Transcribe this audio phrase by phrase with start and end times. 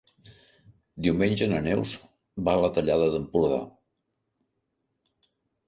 [1.07, 1.91] Diumenge na Neus
[2.49, 3.63] va a la Tallada d'Empordà.